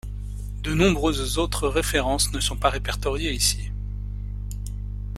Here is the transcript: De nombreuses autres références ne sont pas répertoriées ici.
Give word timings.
De 0.63 0.73
nombreuses 0.73 1.37
autres 1.37 1.67
références 1.67 2.33
ne 2.33 2.39
sont 2.39 2.55
pas 2.57 2.71
répertoriées 2.71 3.33
ici. 3.33 3.69